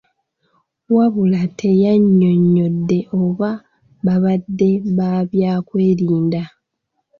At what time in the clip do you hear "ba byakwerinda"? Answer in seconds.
4.97-6.43